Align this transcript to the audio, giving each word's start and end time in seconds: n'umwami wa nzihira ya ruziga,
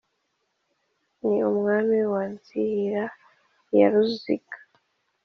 n'umwami 1.33 1.99
wa 2.13 2.23
nzihira 2.33 3.05
ya 3.77 3.87
ruziga, 3.91 4.57